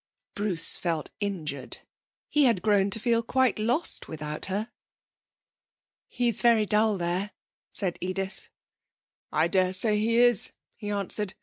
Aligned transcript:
Bruce 0.33 0.77
felt 0.77 1.11
injured. 1.19 1.77
He 2.27 2.45
had 2.45 2.63
grown 2.63 2.89
to 2.89 2.99
feel 2.99 3.21
quite 3.21 3.59
lost 3.59 4.07
without 4.07 4.47
her. 4.47 4.71
'He's 6.07 6.41
very 6.41 6.65
dull 6.65 6.97
there,' 6.97 7.29
said 7.71 7.99
Edith. 8.01 8.49
'I 9.31 9.47
dare 9.49 9.73
say 9.73 9.99
he 9.99 10.17
is,' 10.17 10.53
he 10.75 10.89
answered. 10.89 11.35